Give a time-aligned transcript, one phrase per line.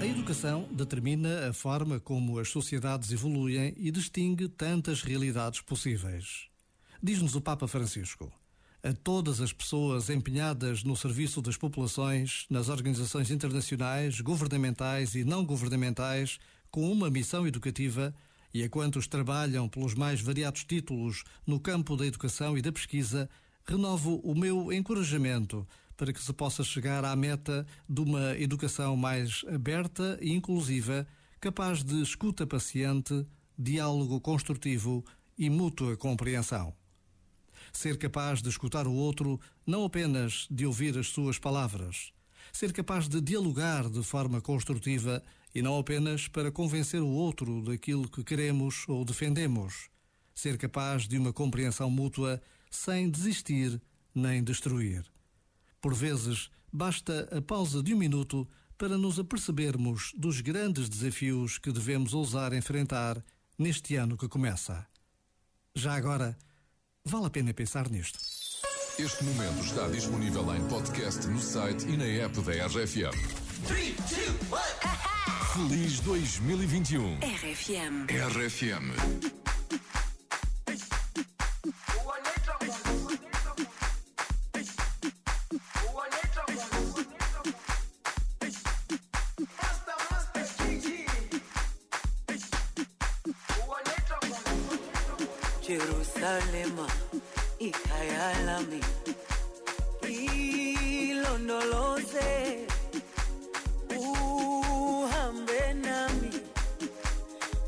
[0.00, 6.46] A educação determina a forma como as sociedades evoluem e distingue tantas realidades possíveis.
[7.02, 8.32] Diz-nos o Papa Francisco.
[8.82, 15.44] A todas as pessoas empenhadas no serviço das populações, nas organizações internacionais, governamentais e não
[15.44, 16.38] governamentais,
[16.70, 18.14] com uma missão educativa,
[18.54, 23.28] e a quantos trabalham pelos mais variados títulos no campo da educação e da pesquisa,
[23.66, 25.68] renovo o meu encorajamento
[26.00, 31.06] para que se possa chegar à meta de uma educação mais aberta e inclusiva,
[31.38, 33.26] capaz de escuta paciente,
[33.58, 35.04] diálogo construtivo
[35.36, 36.74] e mútua compreensão.
[37.70, 42.14] Ser capaz de escutar o outro, não apenas de ouvir as suas palavras.
[42.50, 45.22] Ser capaz de dialogar de forma construtiva
[45.54, 49.90] e não apenas para convencer o outro daquilo que queremos ou defendemos.
[50.34, 53.78] Ser capaz de uma compreensão mútua sem desistir
[54.14, 55.04] nem destruir.
[55.80, 61.72] Por vezes, basta a pausa de um minuto para nos apercebermos dos grandes desafios que
[61.72, 63.22] devemos ousar enfrentar
[63.58, 64.86] neste ano que começa.
[65.74, 66.36] Já agora,
[67.04, 68.18] vale a pena pensar nisto.
[68.98, 73.16] Este momento está disponível em podcast no site e na app da RFM.
[75.54, 77.18] Feliz 2021.
[77.18, 78.06] RFM.
[78.08, 79.39] RFM.
[95.70, 96.86] Jerusalema
[97.58, 98.80] ikhaya lami
[101.10, 102.30] ilondoloze
[103.98, 106.30] uhambe nami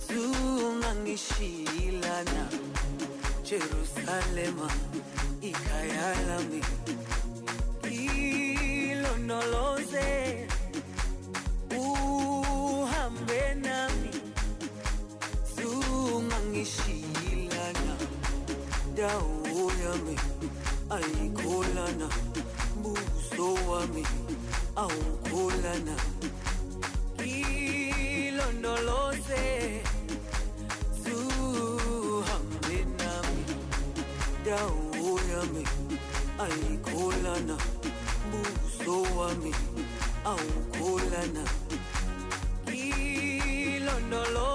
[0.06, 2.42] zungangishilana
[3.48, 4.68] Jerusalema
[5.42, 6.60] ikhaya lami
[8.90, 9.61] ilondoloze
[19.02, 20.14] dawo yami
[20.96, 22.06] ayikholana
[22.82, 24.04] buso wami
[24.82, 25.94] awukholana
[28.22, 29.44] ilondoloze
[31.02, 33.44] zuhambe nami.
[34.46, 35.64] Dawo yami
[36.44, 37.56] ayikholana
[38.30, 39.52] buso wami
[40.30, 41.42] awukholana
[42.70, 44.51] ilondoloze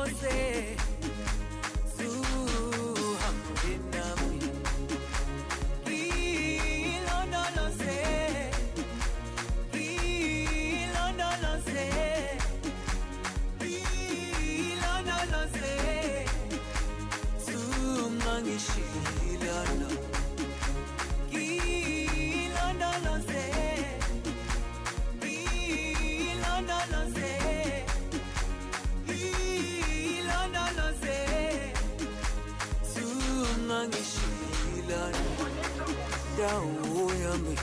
[36.38, 37.56] dawo yami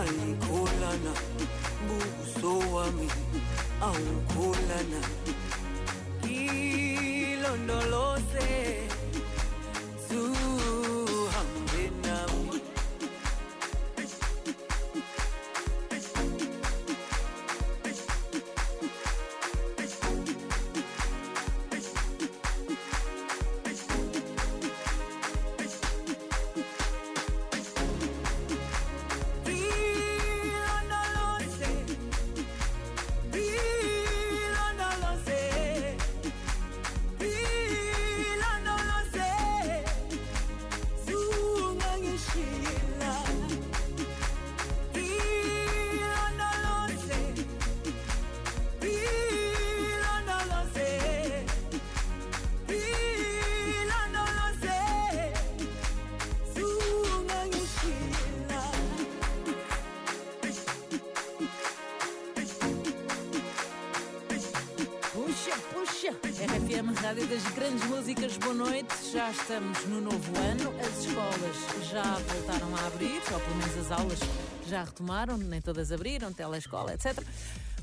[0.00, 1.12] ayikholana
[3.86, 5.00] awukholana
[7.42, 8.48] ilondoloze
[66.82, 68.94] RFM, Rádio das Grandes Músicas, boa noite.
[69.12, 73.90] Já estamos no novo ano, as escolas já voltaram a abrir, ou pelo menos as
[73.92, 74.18] aulas
[74.68, 77.22] já retomaram, nem todas abriram, telescola, etc.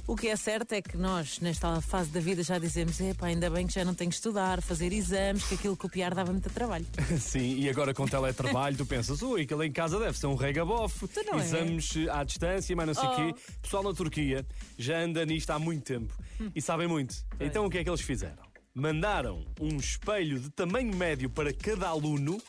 [0.07, 3.49] O que é certo é que nós, nesta fase da vida, já dizemos: epá, ainda
[3.49, 6.85] bem que já não tenho que estudar, fazer exames, que aquilo copiar dava muito trabalho.
[7.19, 11.05] Sim, e agora com teletrabalho tu pensas, ui, aquele em casa deve ser um regabof,
[11.05, 11.37] é?
[11.37, 13.15] exames eh, à distância, mas não sei o Oh.
[13.15, 13.35] quê.
[13.61, 14.45] Pessoal na Turquia
[14.77, 16.13] já anda nisto há muito tempo
[16.55, 17.15] e sabem muito.
[17.39, 18.48] Então o que é que eles fizeram?
[18.79, 22.41] Mandaram um espelho de tamanho médio para cada aluno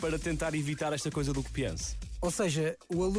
[0.00, 1.98] para tentar evitar esta coisa do copiança.
[2.22, 3.18] Ou seja, o aluno